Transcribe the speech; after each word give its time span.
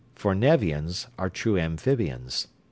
For 0.15 0.33
Nevians 0.33 1.05
are 1.19 1.29
true 1.29 1.59
amphibians. 1.59 2.47